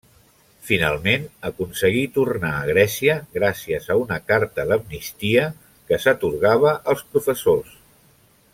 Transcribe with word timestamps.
Finalment, 0.67 1.27
aconseguí 1.49 2.01
tornar 2.15 2.53
a 2.59 2.63
Grècia 2.69 3.17
gràcies 3.37 3.87
a 3.87 3.99
una 4.07 4.19
carta 4.31 4.67
d'amnistia 4.71 5.45
que 5.91 6.01
s'atorgava 6.07 6.73
als 6.95 7.05
professors. 7.13 7.79